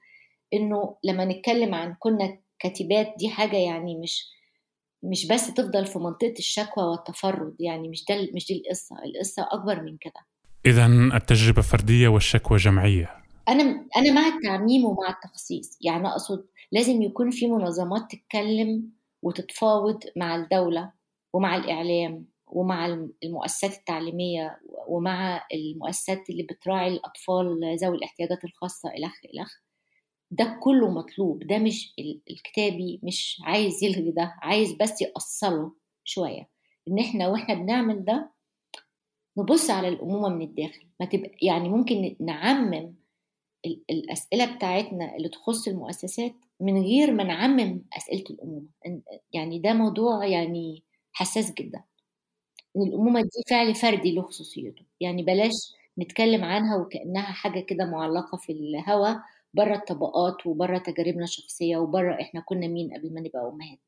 [0.53, 4.33] إنه لما نتكلم عن كنا كاتبات دي حاجة يعني مش
[5.03, 8.95] مش بس تفضل في منطقة الشكوى والتفرد يعني مش ده مش دي القصة.
[9.05, 10.21] القصة أكبر من كده.
[10.65, 13.22] إذا التجربة فردية والشكوى جمعية.
[13.49, 15.77] أنا أنا مع التعميم ومع التخصيص.
[15.81, 20.91] يعني أقصد لازم يكون في منظمات تتكلم وتتفاوض مع الدولة
[21.33, 22.85] ومع الإعلام ومع
[23.23, 29.53] المؤسسات التعليمية ومع المؤسسات اللي بتراعي الأطفال ذوي الاحتياجات الخاصة إلخ إلخ
[30.31, 31.43] ده كله مطلوب.
[31.47, 31.93] ده مش
[32.31, 35.71] الكتابي مش عايز يلغي ده عايز بس يأصله
[36.03, 36.49] شوية.
[36.87, 38.31] إن إحنا وإحنا بنعمل ده
[39.37, 40.87] نبص على الأمومة من الداخل.
[40.99, 42.95] ما تبقى يعني ممكن نعمم
[43.89, 48.67] الأسئلة بتاعتنا اللي تخص المؤسسات من غير ما نعمم أسئلة الأمومة.
[49.33, 51.83] يعني ده موضوع يعني حساس جدا.
[52.77, 54.83] إن الأمومة دي فعل فردي له خصوصيته.
[55.01, 55.53] يعني بلاش
[55.99, 59.15] نتكلم عنها وكأنها حاجة كده معلقة في الهوا
[59.53, 63.79] بره الطبقات وبره تجاربنا الشخصية وبره إحنا كنا مين قبل ما نبقى أمهات.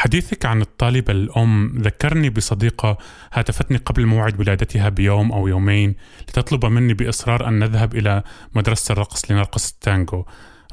[0.00, 2.98] حديثك عن الطالبة الأم ذكرني بصديقة
[3.32, 5.96] هاتفتني قبل موعد ولادتها بيوم أو يومين
[6.28, 8.22] لتطلب مني بإصرار أن نذهب إلى
[8.54, 10.24] مدرسة الرقص لنرقص التانجو.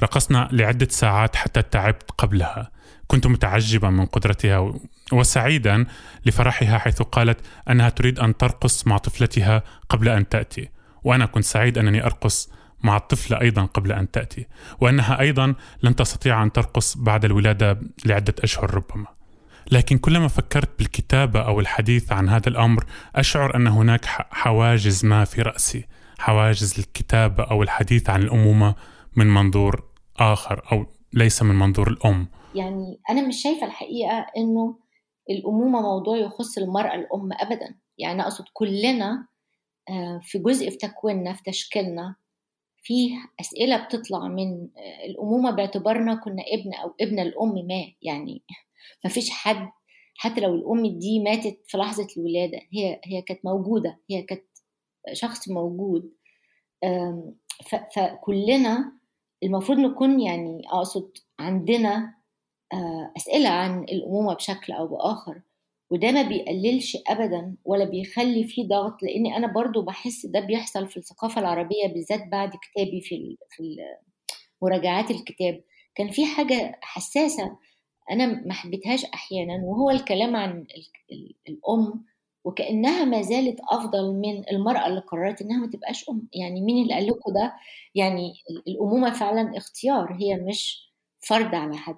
[0.03, 2.71] رقصنا لعدة ساعات حتى تعبت قبلها.
[3.07, 4.73] كنت متعجبا من قدرتها
[5.11, 5.85] وسعيدا
[6.25, 10.69] لفرحها حيث قالت أنها تريد أن ترقص مع طفلتها قبل أن تأتي.
[11.03, 12.49] وأنا كنت سعيد أنني أرقص
[12.83, 14.47] مع الطفلة أيضا قبل أن تأتي.
[14.79, 19.16] وأنها أيضا لن تستطيع أن ترقص بعد الولادة لعدة أشهر ربما.
[19.71, 25.41] لكن كلما فكرت بالكتابة أو الحديث عن هذا الأمر أشعر أن هناك حواجز ما في
[25.41, 25.85] رأسي.
[26.19, 28.75] حواجز الكتابة أو الحديث عن الأمومة
[29.15, 29.83] من منظور
[30.19, 32.27] آخر أو ليس من منظور الأم.
[32.55, 34.79] يعني أنا مش شايفة الحقيقة أنه
[35.29, 37.75] الأمومة موضوع يخص المرأة الأم أبدا.
[37.97, 39.27] يعني أقصد كلنا
[39.89, 42.15] آه، في جزء في تكويننا في تشكيلنا
[42.83, 44.67] في أسئلة بتطلع من
[45.05, 48.43] الأمومة باعتبارنا كنا ابن أو ابن الأم ما يعني.
[49.03, 49.69] ما فيش حد
[50.15, 54.45] حتى لو الأم دي ماتت في لحظة الولادة هي هي كانت موجودة هي كانت
[55.13, 56.11] شخص موجود.
[57.95, 58.91] فكلنا
[59.43, 62.13] المفروض نكون يعني أقصد عندنا
[62.73, 65.41] آه، أسئلة عن الأمومة بشكل أو بآخر
[65.91, 70.97] وده ما بيقللش ابدا ولا بيخلي فيه ضغط لأني أنا برضو بحس ده بيحصل في
[70.97, 73.77] الثقافة العربية بالذات بعد كتابي في في
[74.61, 75.63] مراجعات الكتاب.
[75.95, 77.57] كان في حاجة حساسة
[78.11, 80.67] أنا ما حبيتهاش أحيانا وهو الكلام عن
[81.49, 82.05] الأم
[82.47, 86.27] وكأنها ما زالت أفضل من المرأة اللي قررت إنها ما تبقاش أم.
[86.33, 87.53] يعني مين اللي قال لكم ده؟
[87.95, 88.33] يعني
[88.67, 90.91] الأمومة فعلا اختيار هي مش
[91.27, 91.97] فرض على حد.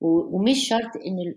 [0.00, 1.34] ومش شرط إن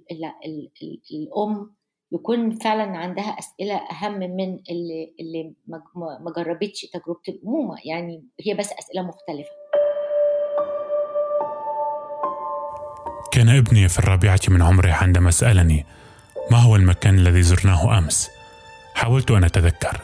[1.12, 1.76] الأم
[2.12, 5.54] يكون فعلا عندها أسئلة أهم من اللي اللي
[6.20, 7.76] ما جربتش تجربة الأمومة.
[7.86, 9.50] يعني هي بس أسئلة مختلفة.
[13.38, 15.86] كان ابني في الرابعة من عمره عندما سألني
[16.52, 18.30] ما هو المكان الذي زرناه أمس؟
[18.96, 20.02] حاولت أن أتذكر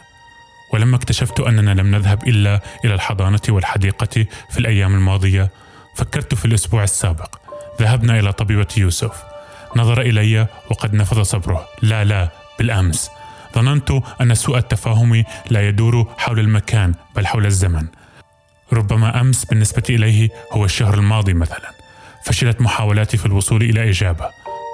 [0.73, 5.49] ولما اكتشفت أننا لم نذهب إلا إلى الحضانة والحديقة في الأيام الماضية
[5.95, 7.35] فكرت في الأسبوع السابق.
[7.81, 9.23] ذهبنا إلى طبيبة يوسف.
[9.75, 11.67] نظر إلي وقد نفض صبره.
[11.81, 13.11] لا لا بالأمس.
[13.55, 13.91] ظننت
[14.21, 17.87] أن سوء التفاهم لا يدور حول المكان بل حول الزمن.
[18.73, 21.72] ربما أمس بالنسبة إليه هو الشهر الماضي مثلا.
[22.23, 24.29] فشلت محاولاتي في الوصول إلى إجابة.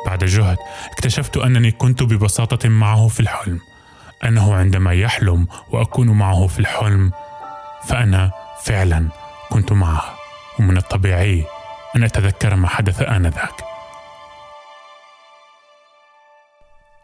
[0.05, 0.57] بعد جهد
[0.91, 3.59] اكتشفت أنني كنت ببساطة معه في الحلم.
[4.23, 7.11] أنه عندما يحلم وأكون معه في الحلم
[7.83, 8.31] فأنا
[8.63, 9.09] فعلا
[9.49, 10.15] كنت معه.
[10.59, 11.45] ومن الطبيعي
[11.95, 13.63] أن أتذكر ما حدث آنذاك.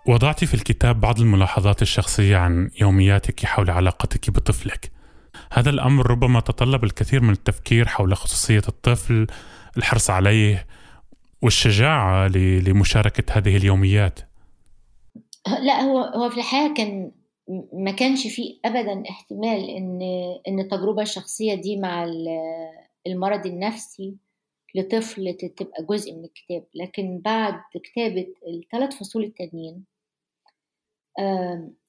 [0.07, 4.91] وضعت في الكتاب بعض الملاحظات الشخصية عن يومياتك حول علاقتك بطفلك.
[5.51, 9.27] هذا الأمر ربما تطلب الكثير من التفكير حول خصوصية الطفل،
[9.77, 10.67] الحرص عليه
[11.41, 12.27] والشجاعة
[12.67, 14.19] لمشاركة هذه اليوميات.
[15.61, 17.11] لا هو هو في الحقيقة كان
[17.73, 19.99] ما كانش فيه أبدا احتمال إن
[20.47, 22.03] إن التجربة الشخصية دي مع
[23.07, 24.15] المرض النفسي
[24.75, 29.83] لطفل تبقى جزء من الكتاب لكن بعد كتابة الثلاث فصول التانيين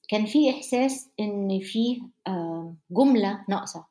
[0.09, 2.01] كان في إحساس إن في
[2.91, 3.85] جملة ناقصة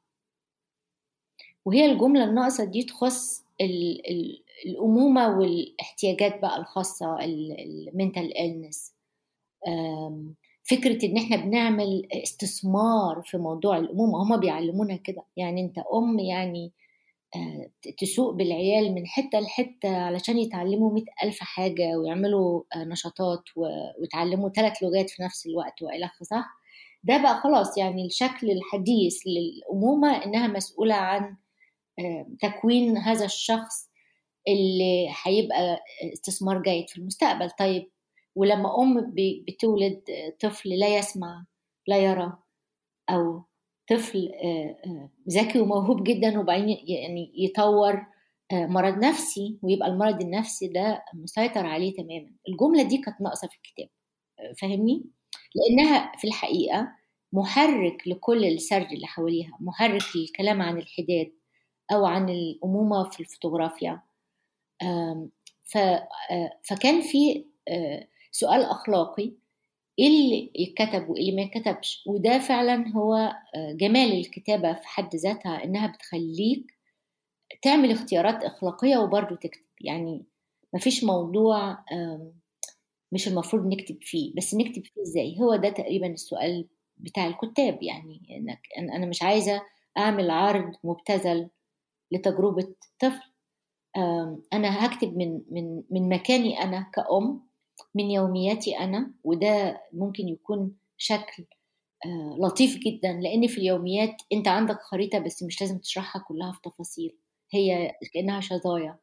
[1.64, 3.45] وهي الجملة الناقصة دي تخص
[4.66, 8.92] الأمومة والاحتياجات بقى الخاصة المنتال إلنس
[10.70, 15.22] فكرة إن إحنا بنعمل استثمار في موضوع الأمومة هما بيعلمونا كده.
[15.36, 16.72] يعني أنت أم يعني
[17.36, 23.42] آه، تسوق بالعيال من حتة لحتة علشان يتعلموا مئة ألف حاجة ويعملوا آه، نشاطات
[24.00, 26.46] ويتعلموا ثلاث لغات في نفس الوقت وإلخ صح؟
[27.04, 31.36] ده بقى خلاص يعني الشكل الحديث للأمومة إنها مسؤولة عن
[32.40, 33.90] تكوين هذا الشخص
[34.48, 37.50] اللي هيبقى استثمار جيد في المستقبل.
[37.50, 37.90] طيب
[38.34, 39.14] ولما أم
[39.48, 40.02] بتولد
[40.40, 41.44] طفل لا يسمع
[41.86, 42.38] لا يرى
[43.10, 43.42] أو
[43.90, 44.30] طفل
[45.30, 48.06] ذكي وموهوب جدا وبعدين يعني يطور
[48.52, 52.30] مرض نفسي ويبقى المرض النفسي ده مسيطر عليه تماما.
[52.48, 53.88] الجملة دي كانت ناقصة في الكتاب
[54.58, 55.04] فاهمني؟
[55.54, 56.88] لأنها في الحقيقة
[57.32, 61.32] محرك لكل السرد اللي حواليها محرك للكلام عن الحداد
[61.92, 64.02] أو عن الأمومة في الفوتوغرافيا.
[66.62, 67.44] فكان في
[68.30, 69.32] سؤال أخلاقي
[69.98, 75.64] إيه اللي يتكتب وإيه اللي ما يتكتبش؟ وده فعلا هو جمال الكتابة في حد ذاتها
[75.64, 76.76] إنها بتخليك
[77.62, 79.64] تعمل اختيارات أخلاقية وبرضه تكتب.
[79.80, 80.24] يعني
[80.74, 81.78] مفيش موضوع
[83.12, 84.32] مش المفروض نكتب فيه.
[84.36, 87.82] بس نكتب فيه إزاي؟ هو ده تقريبا السؤال بتاع الكتاب.
[87.82, 89.62] يعني إنك أنا مش عايزة
[89.98, 91.48] أعمل عرض مبتذل
[92.12, 93.32] لتجربة طفل.
[94.52, 97.46] أنا هكتب من من من مكاني أنا كأم
[97.94, 101.44] من يومياتي أنا وده ممكن يكون شكل
[102.38, 107.16] لطيف جدا لأن في اليوميات أنت عندك خريطة بس مش لازم تشرحها كلها في تفاصيل.
[107.52, 108.98] هي كأنها شظايا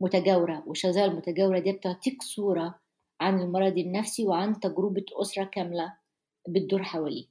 [0.00, 2.74] متجاورة والشظايا المتجاورة دي بتعطيك صورة
[3.20, 5.94] عن المرض النفسي وعن تجربة أسرة كاملة
[6.48, 7.26] بتدور حواليه.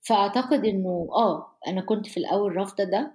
[0.00, 3.12] فأعتقد إنه آه أنا كنت في الأول رافضة ده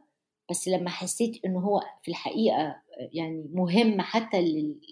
[0.52, 2.76] بس لما حسيت إنه هو في الحقيقة
[3.14, 4.42] يعني مهم حتى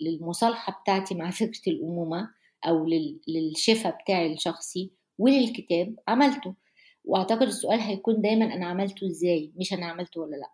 [0.01, 2.29] للمصالحة بتاعتي مع فكرة الأمومة
[2.67, 2.87] أو
[3.27, 6.55] للشفاء بتاعي الشخصي وللكتاب عملته.
[7.03, 10.49] وأعتقد السؤال هيكون دايما أنا عملته إزاي؟ مش أنا عملته ولا لأ.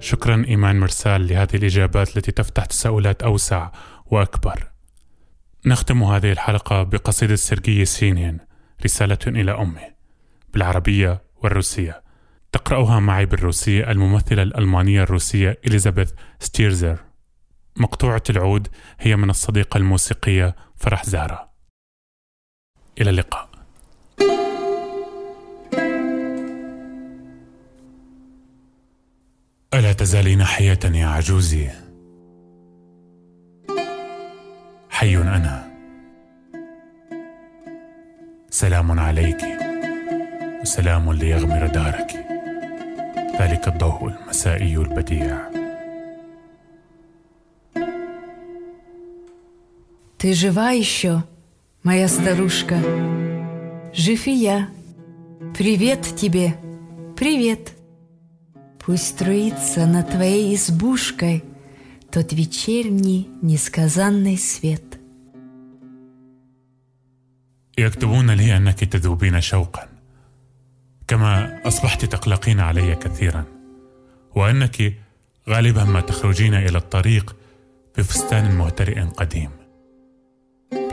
[0.00, 3.72] شكرا إيمان مرسال لهذه الإجابات التي تفتح تساؤلات أوسع
[4.10, 4.72] وأكبر.
[5.66, 8.49] نختم هذه الحلقة بقصيدة سيرجي سينين
[8.84, 9.94] رسالة إلى أمه
[10.52, 12.02] بالعربية والروسية.
[12.52, 16.98] تقرأها معي بالروسيه الممثلة الألمانية الروسية إليزابيث ستيرزر.
[17.76, 18.68] مقطوعة العود
[19.00, 21.50] هي من الصديقة الموسيقية فرح زهرة.
[23.00, 23.50] إلى اللقاء.
[29.74, 31.70] ألا تزالين حية يا عجوزي؟
[34.90, 35.69] حي أنا.
[38.59, 39.41] سلام عليك
[40.61, 42.11] وسلام ليغمر دارك
[43.41, 45.37] ذلك الضوء المسائي البديع
[50.17, 51.23] Ты жива еще,
[51.83, 52.77] моя старушка?
[53.93, 54.69] Жив и я.
[55.55, 56.55] Привет тебе,
[57.15, 57.73] привет.
[58.83, 61.43] Пусть струится над твоей избушкой
[62.11, 64.88] Тот вечерний несказанный свет.
[67.79, 69.87] يكتبون لي أنك تذوبين شوقا
[71.07, 73.45] كما أصبحت تقلقين علي كثيرا
[74.35, 74.93] وأنك
[75.49, 77.35] غالبا ما تخرجين إلى الطريق
[77.97, 79.49] بفستان مهترئ قديم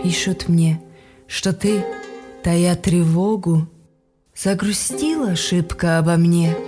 [0.02, 0.80] Пишут мне,
[1.28, 1.84] что ты,
[2.42, 3.68] тая тревогу,
[4.34, 6.66] Загрустила шибко обо мне —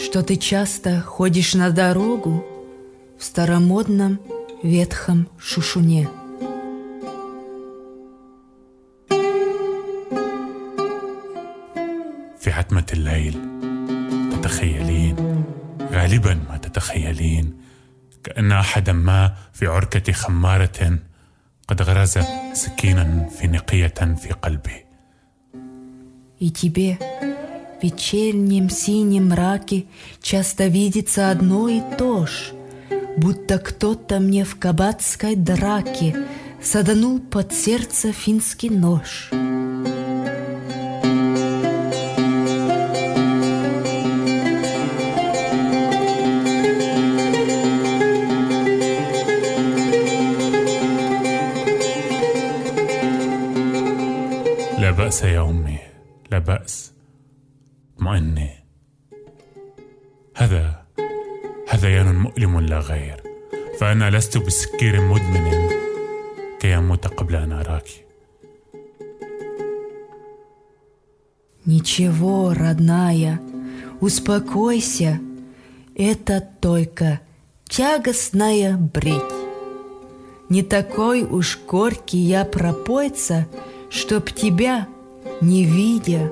[0.00, 2.44] что ты часто ходишь на дорогу
[3.18, 4.20] в старомодном
[4.62, 6.08] ветхом шушуне.
[14.44, 15.44] تتخيلين
[15.92, 17.54] غالبا ما تتخيلين
[18.24, 20.98] كأن أحدا ما في عركة خمارة
[21.68, 22.18] قد غرز
[22.52, 24.84] سكينا في نقية في قلبي.
[26.40, 26.98] И тебе
[27.82, 29.86] вечернем синем мраке
[30.22, 32.52] часто видится одно и то ж,
[33.18, 36.16] будто кто-то мне в кабацкой драке
[36.62, 39.30] саданул под сердце финский нож.
[55.14, 55.78] بأس يا أمي
[56.30, 56.92] لا بأس
[57.96, 58.50] اطمئني
[60.36, 60.82] هذا
[61.68, 63.22] هذيان مؤلم لا غير
[63.80, 65.68] فأنا لست بسكير مدمن
[66.60, 67.88] كي أموت قبل أن أراك
[71.66, 73.38] Ничего, родная,
[74.00, 75.20] успокойся,
[75.94, 77.20] это только
[77.68, 79.34] тягостная бредь.
[80.48, 83.46] Не такой уж горький я пропойца,
[83.90, 84.88] чтоб тебя,
[85.40, 86.30] не видя,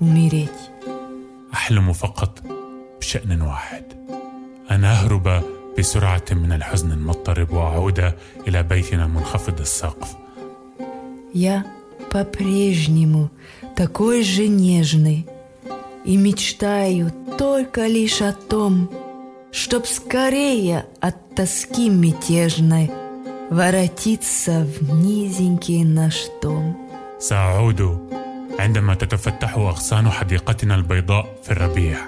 [0.00, 0.72] умереть.
[1.54, 2.42] أحلم فقط
[3.00, 3.84] بشأن واحد
[4.70, 5.42] أن أهرب
[5.78, 8.12] بسرعة من الحزن المضطرب وأعود
[8.48, 10.16] إلى بيتنا منخفض السقف
[11.34, 11.64] Я
[12.10, 13.30] по-прежнему
[13.74, 15.26] такой же нежный
[16.04, 18.90] и мечтаю только лишь о том,
[19.50, 22.90] чтоб скорее от тоски мятежной
[23.50, 26.76] воротиться в низенький наш дом.
[27.18, 27.80] سأعود
[28.58, 31.98] عندما تتفتح أغصان حديقتنا البيضاء في الربيع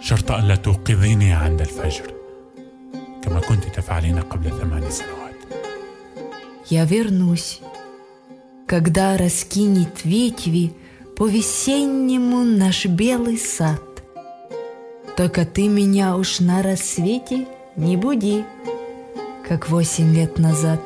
[0.00, 2.12] شرط ألا توقظيني عند الفجر
[3.22, 5.26] كما كنت تفعلين قبل ثمان سنوات
[6.68, 7.60] Я вернусь,
[8.66, 10.72] когда раскинет ветви
[11.16, 13.80] по-весеннему наш белый сад.
[15.16, 17.46] Только ты меня уж на рассвете
[17.76, 18.44] не буди,
[19.48, 20.80] как восемь лет назад.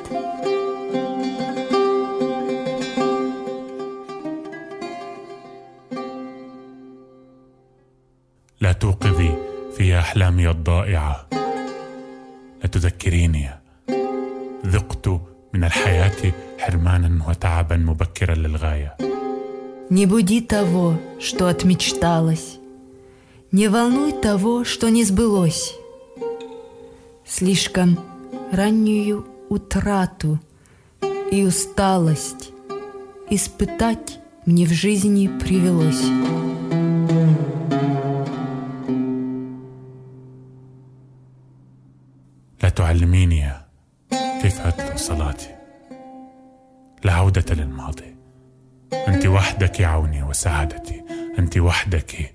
[8.75, 9.35] توقظي
[9.77, 11.27] في أحلامي الضائعة
[12.63, 13.49] لا تذكريني
[14.65, 15.07] ذقت
[15.53, 18.97] من الحياة حرمانا وتعبا مبكرا للغاية
[19.89, 22.59] Не буди того, что отмечталось.
[23.51, 25.75] Не волнуй того, что не сбылось.
[27.25, 27.99] Слишком
[28.53, 30.39] раннюю утрату
[31.29, 32.51] и усталость
[33.29, 36.05] испытать мне в жизни привелось.
[49.55, 51.01] وحدك عوني وسعادتي
[51.39, 52.33] أنت وحدك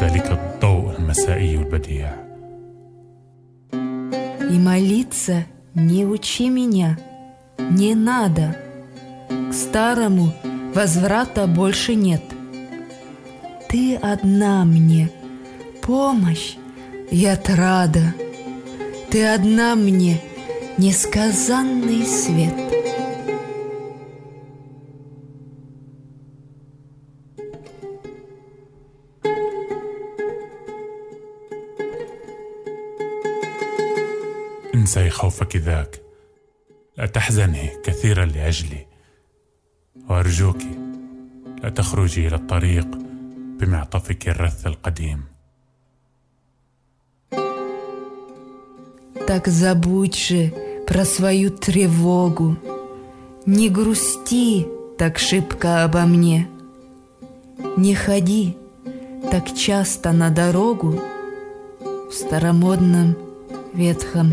[0.00, 2.10] ذلك الضوء المسائي البديع
[4.48, 5.44] И молиться
[5.74, 6.96] не учи меня,
[7.58, 8.56] не надо.
[9.28, 10.32] К старому
[10.72, 12.22] возврата больше нет.
[13.68, 15.10] Ты одна мне,
[15.82, 16.54] помощь
[17.10, 18.14] и отрада.
[19.10, 20.20] Ты одна мне,
[20.78, 22.69] несказанный свет.
[34.90, 36.02] انسي خوفك ذاك
[36.98, 38.86] لا تحزني كثيرا لاجلي
[40.08, 40.58] وارجوك
[41.62, 42.86] لا تخرجي الى الطريق
[43.60, 45.24] بمعطفك الرث القديم
[49.26, 50.52] Так забудь же
[50.86, 52.56] про свою тревогу.
[53.44, 56.48] Не грусти так шибко обо мне.
[57.76, 58.56] Не ходи
[59.32, 61.00] так часто на дорогу
[62.08, 63.16] в старомодном
[63.74, 64.32] ветхом